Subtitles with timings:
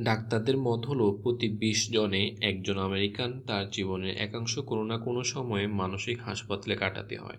[0.00, 5.66] ডাক্তারদের মত হলো, প্রতি বিশ জনে একজন আমেরিকান, তার জীবনের একাংশ কোনো না কোনো সময়ে
[5.66, 7.36] মানসিক হাসপাতালে কাটাতে হয়।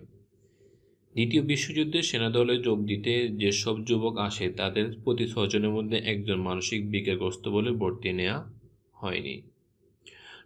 [1.12, 7.48] দ্বিতীয় বিশ্বযুদ্ধে সেনাদলে যোগ দিতে যেসব যুবক আসে, তাদের প্রতি ছজনের মধ্যে একজন মানসিক বিকারগ্রস্ত
[7.48, 8.52] বলে ভর্তি নেওয়া
[8.92, 9.42] হয়নি।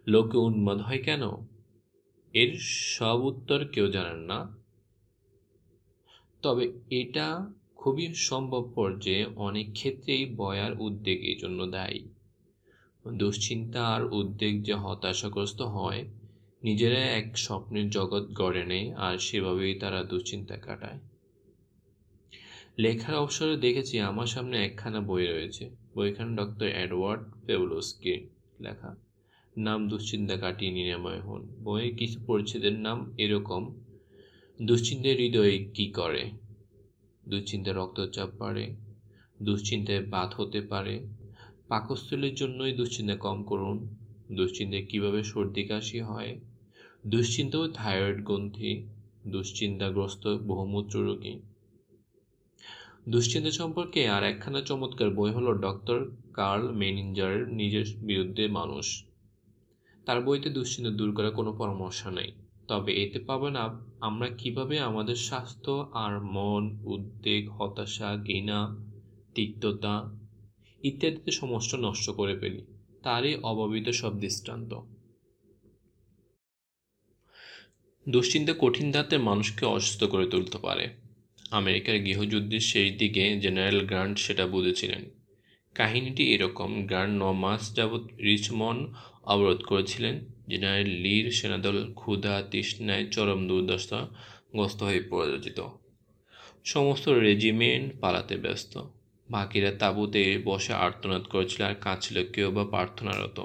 [0.07, 1.21] লোকে উন্মাদ হয় কেন?
[2.33, 2.57] এর
[2.97, 4.57] সব উত্তর কেউ জানেন না।
[6.41, 7.53] তবে এটা
[7.83, 12.01] খুবই সম্ভবপর যে অনেক ক্ষেত্রেই বয়ার উদ্বেগ এই জন্য দায়ী।
[13.07, 16.05] দুশ্চিন্তা আর উদ্বেগ যে হতাশাগ্রস্ত হয়,
[16.63, 20.99] নিজেরা এক স্বপ্নের জগৎ গড়ে নেয় আর সেভাবেই তারা দুশ্চিন্তা কাটায়।
[22.77, 28.27] লেখার অবসরে দেখেছি আমার সামনে একখানা বই রয়েছে। বইখানা ডক্টর অ্যাডওয়ার্ড পেউলোসকে
[28.61, 28.95] লেখা।
[29.57, 33.75] নাম দুশ্চিন্তা কাটিয়ে নিরাময় হন। বইয়ের কিছু পরিচ্ছেদের নাম এরকম
[34.61, 36.42] দুশ্চিন্তায় হৃদয়ে কী করে?
[37.33, 38.65] দুশ্চিন্তায় রক্তচাপ বাড়ে
[39.41, 40.95] দুশ্চিন্তায় বাত হতে পারে।
[41.67, 43.77] পাকস্থলীর জন্যই দুশ্চিন্তা কম করুন।
[44.31, 46.31] দুশ্চিন্তায় কীভাবে সর্দি কাশি হয়?
[47.07, 48.71] দুশ্চিন্তা ও থাইরয়েড গ্রন্থি,
[49.27, 51.35] দুশ্চিন্তাগ্রস্ত বহুমূত্র রোগী।
[53.09, 55.99] দুশ্চিন্তা সম্পর্কে আর একখানা চমৎকার বই হলো ডক্টর
[56.33, 58.85] কার্ল মেনিঞ্জারের নিজের বিরুদ্ধে মানুষ।
[60.05, 62.31] তার বইতে দুশ্চিন্তা দূর করার কোনো পরামর্শ নেই।
[62.67, 63.55] তবে এতে পাবেন
[63.99, 68.59] আমরা কীভাবে আমাদের স্বাস্থ্য আর মন, উদ্বেগ, হতাশা, ঘৃণা,
[69.35, 69.95] তিক্ততা
[70.83, 72.61] ইত্যাদিতে সমস্ত নষ্ট করে ফেলি,
[73.03, 74.71] তারই অভাবিত সব দৃষ্টান্ত।
[78.05, 80.85] দুশ্চিন্তা কঠিন ধাতে মানুষকে অসুস্থ করে তুলতে পারে।
[81.51, 85.03] আমেরিকার গৃহযুদ্ধের শেষ দিকে জেনারেল গ্রান্ট সেটা বুঝেছিলেন।
[85.75, 88.81] কাহিনীটি এরকম। গ্রান্ট ন মাস যাবৎ রিচমন্ড
[89.23, 90.15] অবরোধ করেছিলেন
[90.49, 95.59] জেনারেল লির সেনাদল ক্ষুধা, তৃষ্ণায় চরম দুর্দশাগ্রস্ত হয়ে পরিচিত
[96.65, 98.73] সমস্ত রেজিমেন্ট পালাতে ব্যস্ত।
[99.29, 103.37] বাকিরা তাঁবুতে বসে আর্তনাদ করেছিল আর কাঁদছিল কেউ বা প্রার্থনারত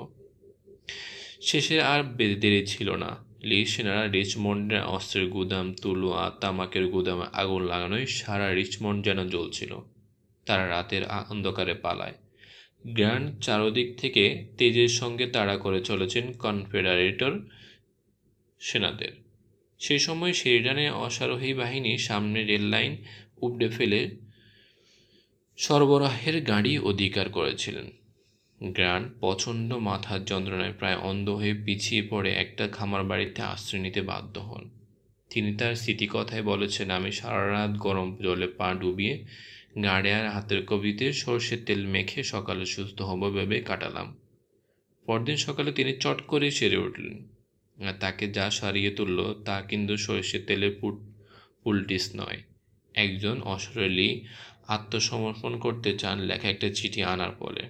[1.43, 2.01] শেষে আর
[2.43, 3.11] দেরি ছিল না।
[3.49, 9.72] লি সেনারা রিচমন্ডের অস্ত্রের গুদাম তুলুয়া তামাকের গুদামে আগুন লাগানোয় সারা রিচমন্ড যেন জ্বলছিল।
[10.48, 12.16] তারা রাতের অন্ধকারে পালায়।
[12.86, 14.25] গ্র্যান্ড চারদিক থেকে
[14.59, 17.32] তেজের সঙ্গে তাড়া করে চলেছেন কনফেডারেটর
[18.60, 19.12] সেনাদের।
[19.81, 22.92] সেই সময় শেরিডানের অশ্বারোহী বাহিনী সামনে রেল লাইন
[23.42, 24.00] উপড়ে ফেলে
[25.58, 27.87] সরবরাহের গাড়ি অধিকার করেছিলেন।
[28.60, 34.34] গ্রান্ট প্রচণ্ড মাথার যন্ত্রণায় প্রায় অন্ধ হয়ে পিছিয়ে পড়ে একটা খামার বাড়িতে আশ্রয় নিতে বাধ্য
[34.41, 34.64] হন।
[35.31, 39.14] তিনি তার স্মৃতিকথায় বলেছেন, আমি সারা রাত গরম জলে পা ডুবিয়ে
[39.83, 44.17] গাড়ে আর হাতের কবিতে সর্ষের তেল মেখে সকালে সুস্থ হব ভেবে কাটালাম।
[45.06, 47.29] পরদিন সকালে তিনি চট করে সেরে উঠলেন।
[47.89, 50.95] আর তাকে যা সারিয়ে তুলল, তা কিন্তু সর্ষের তেলে পুট,
[51.65, 52.43] পুলটিস নয়।
[52.95, 54.25] একজন অশরীরী
[54.69, 57.62] আত্মসমর্পণ করতে চান লেখা একটা চিঠি আনার পরে।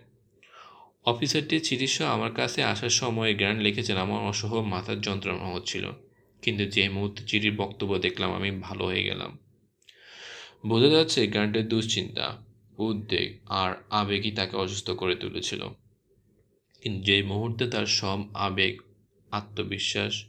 [1.04, 5.90] অফিসারটি চিঠি সহ আমার কাছে আসার সময় গ্র্যান্ড লিখেছেন আমার অসহ মাথার যন্ত্রণা হচ্ছিল।
[6.42, 9.38] কিন্তু যে মুহূর্তে চিঠির বক্তব্য দেখলাম, আমি ভালো হয়ে গেলাম।
[10.66, 12.44] বোঝা যাচ্ছে গ্র্যান্ডের দুশ্চিন্তা,
[12.78, 15.68] উদ্বেগ আর আবেগই তাকে অসুস্থ করে তুলেছিল।
[16.82, 18.80] কিন্তু যে মুহূর্তে তার সব আবেগ,
[19.30, 20.24] আত্মবিশ্বাস,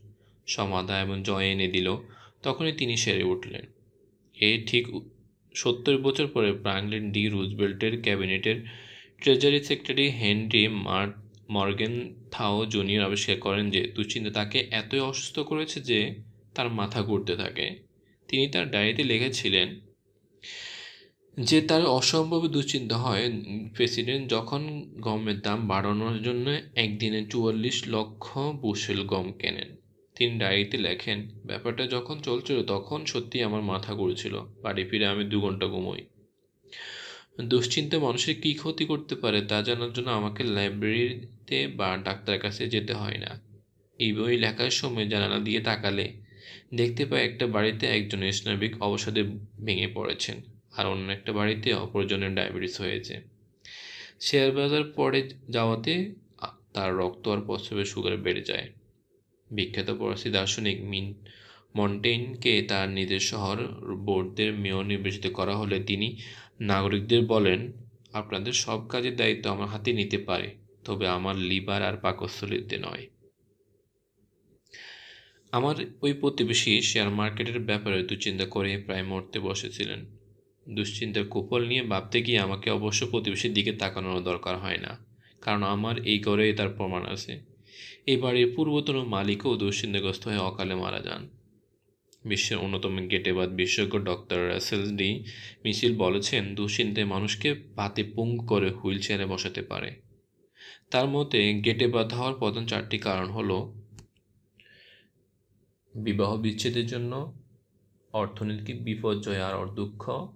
[0.47, 1.97] সমাধা এবং জয় এনে দিল,
[2.43, 3.65] তখনই তিনি সেরে উঠলেন।
[4.41, 4.87] এ ঠিক
[5.55, 8.67] সত্তর বছর পরে ফ্রাঙ্কলিন ডি রুজবেল্টের ক্যাবিনেটের
[9.21, 11.13] ট্রেজারি সেক্রেটারি হেনরি মার্ট
[11.49, 16.15] মর্গেন থাও জুনিয়র আবিষ্কার করেন যে দুশ্চিন্তা তাকে এতই অসুস্থ করেছে যে
[16.55, 17.79] তার মাথা ঘুরতে থাকে।
[18.27, 19.79] তিনি তার ডায়েরিতে লিখেছিলেন
[21.37, 23.31] যে তার অসম্ভব দুশ্চিন্তা হয়
[23.75, 24.61] প্রেসিডেন্ট যখন
[24.99, 29.75] গমের দাম বাড়ানোর জন্য একদিনে চুয়াল্লিশ লক্ষ বুশেল গম কেনেন।
[30.15, 35.41] তিনি ডায়েরিতে লেখেন, ব্যাপারটা যখন চলছিল তখন সত্যি আমার মাথা ঘুরছিল। বাড়ি ফিরে আমি দু
[35.41, 36.01] ঘণ্টা ঘুমোই।
[37.41, 42.93] দুশ্চিন্তা মানুষের কী ক্ষতি করতে পারে তা জানার জন্য আমাকে লাইব্রেরিতে বা ডাক্তারের কাছে যেতে
[42.93, 43.31] হয় না।
[43.99, 46.05] এই বই লেখার সময় জানালা দিয়ে তাকালে
[46.75, 49.21] দেখতে পাই একটা বাড়িতে একজন স্নাবিক অবসাদে
[49.65, 50.37] ভেঙে পড়েছেন
[50.77, 53.15] আর অন্য একটা বাড়িতে অপরজনের ডায়াবেটিস হয়েছে।
[54.21, 55.19] শেয়ার বাজার পরে
[55.49, 55.93] যাওয়াতে
[56.73, 58.67] তার রক্ত আর প্রস্রাবের সুগার বেড়ে যায়।
[59.51, 61.07] বিখ্যাত ফরাসি দার্শনিক মিন
[61.75, 63.57] মন্টেইনকে তার নিজের শহর
[63.97, 66.07] বোর্ডদের মেয়র নির্বাচিত করা হলে তিনি
[66.61, 67.59] নাগরিকদের বলেন,
[68.13, 70.49] আপনাদের সব কাজের দায়িত্ব আমার হাতে নিতে পারে,
[70.85, 73.03] তবে আমার লিভার আর পাকস্থলিতে নয়।
[75.53, 80.01] আমার ওই প্রতিবেশী শেয়ার মার্কেটের ব্যাপারে দুশ্চিন্তা করে প্রায় মরতে বসেছিলেন।
[80.67, 84.91] দুশ্চিন্তার কুফল নিয়ে ভাবতে গিয়ে আমাকে অবশ্য প্রতিবেশীর দিকে তাকানোর দরকার হয় না,
[85.41, 87.33] কারণ আমার এই ঘরেই তার প্রমাণ আছে।
[88.11, 91.21] এই বাড়ির পূর্বতন মালিকও দুশ্চিন্তাগ্রস্ত হয়ে অকালে মারা যান।
[92.25, 95.09] বিশ্বের অন্যতম গেটেবাদ বিশেষজ্ঞ ডক্টর রাসেল ডি
[95.63, 99.89] মিছিল বলেছেন, দুশ্চিন্তায় মানুষকে পাতে পুঙ্গ করে হুইল চেয়ারে বসাতে পারে।
[100.91, 103.57] তার মতে গেটে বাধা হওয়ার প্রধান চারটি কারণ হলো
[105.95, 107.33] বিবাহ বিচ্ছেদের জন্য,
[108.13, 110.27] অর্থনৈতিক বিপর্যয় আর দুঃখ।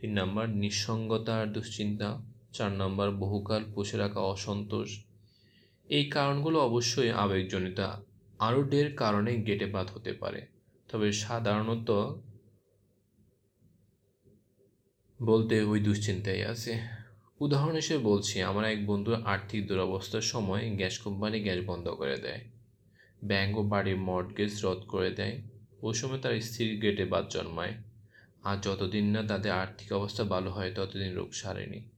[0.00, 5.04] তিন নম্বর, নিঃসঙ্গতা আর দুশ্চিন্তা। চার নম্বর, বহুকাল পুষে রাখা অসন্তোষ।
[5.88, 7.80] এই কারণগুলো অবশ্যই আবেগজনিত।
[8.38, 10.46] আরও ঢের কারণে গেটে বাদ হতে পারে।
[10.88, 11.90] তবে সাধারণত
[15.22, 16.78] বলতে ওই দুশ্চিন্তাই আছে।
[17.40, 22.57] উদাহরণ হিসেবে বলছি, আমার এক বন্ধুর আর্থিক দুরবস্থার সময় গ্যাস কোম্পানি গ্যাস বন্ধ করে দেয়।
[23.24, 25.40] ব্যাঙ্ক ও বাড়ির মর্টগেজ রদ করে দেয়।
[25.82, 27.74] ওই সময় তার স্ত্রীর গেটে বাদ জন্মায়।
[28.42, 31.88] আর যতদিন না তাদের আর্থিক অবস্থা ভালো হয়, ততদিন রোগ সারেনি।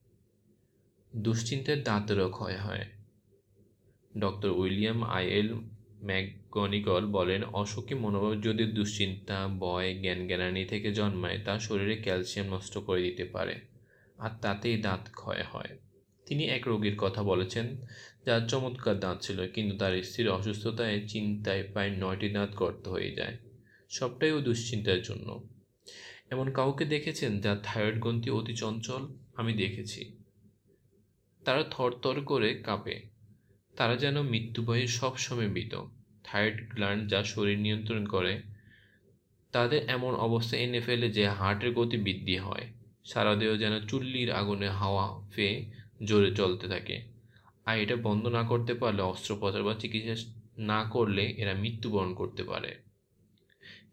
[1.17, 2.87] দুশ্চিন্তার দাঁতেরও ক্ষয় হয়
[4.19, 5.55] doctor William I L
[6.03, 12.79] McGonigal বলেন, অসুখী মনোভাব যদি দুশ্চিন্তা, ভয় জ্ঞান জ্ঞানানি থেকে জন্মায় তা শরীরে ক্যালসিয়াম নষ্ট
[12.79, 13.61] করে দিতে পারে।
[14.19, 15.79] আর তাতেই দাঁত ক্ষয় হয়।
[16.31, 17.77] তিনি এক রোগীর কথা বলেছেন,
[18.27, 23.39] যার চমৎকার দাঁত ছিল, কিন্তু তার স্ত্রীর অসুস্থতায় চিন্তায় প্রায় নয়টি দাঁত গর্ত হয়ে যায়।
[23.91, 25.49] সবটাই ও দুশ্চিন্তার জন্য।
[26.31, 29.09] এমন কাউকে দেখেছেন যার থাইরয়েড গ্রন্থি অতি চঞ্চল?
[29.37, 30.19] আমি দেখেছি।
[31.45, 33.03] তারা থরথর করে কাঁপে।
[33.77, 35.85] তারা যেন মৃত্যু ভয়ে সবসময় মৃত।
[36.25, 38.43] থাইরয়েড গ্ল্যান্ড যা শরীর নিয়ন্ত্রণ করে,
[39.53, 42.73] তাদের এমন অবস্থা এনে ফেলে যে হার্টের গতি বৃদ্ধি হয়।
[43.05, 47.03] সারা দেহ যেন চুল্লির আগুনে হাওয়া ফেয়ে জোরে চলতে থাকে।
[47.65, 52.77] আর এটা বন্ধ না করতে পারলে, অস্ত্রোপচার বা চিকিৎসা না করলে এরা মৃত্যুবরণ করতে পারে।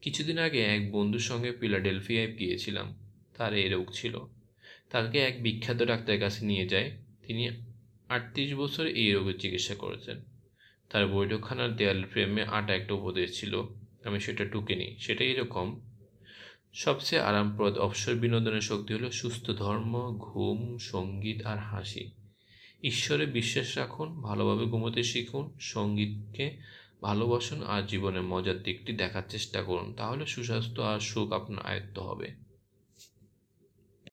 [0.02, 4.20] কিছুদিন আগে এক বন্ধুর সঙ্গে ফিলাডেলফিয়ায় গিয়েছিলাম। তার এই রোগ ছিল।
[4.90, 6.92] তাকে এক বিখ্যাত ডাক্তারের কাছে নিয়ে যায়।
[7.28, 7.50] তিনি
[8.10, 10.22] আটত্রিশ বছর এই রোগের চিকিৎসা করেছেন।
[10.90, 13.64] তার বৈঠকখানার দেয়াল ফ্রেমে আটা একটা উপদেশ ছিল।
[14.04, 15.82] আমি সেটা টুকে নিই। সেটা এরকম
[16.74, 22.12] সবচেয়ে আরামপ্রদ অবসর বিনোদনের শক্তি হলো সুস্থ ধর্ম, ঘুম, সংগীত আর হাসি।
[22.84, 26.58] ঈশ্বরে বিশ্বাস রাখুন, ভালোভাবে ঘুমোতে শিখুন, সঙ্গীতকে
[27.02, 32.47] ভালোবাসুন আর জীবনের মজার দিকটি দেখার চেষ্টা করুন। তাহলে সুস্বাস্থ্য আর সুখ আপনার আয়ত্ত হবে।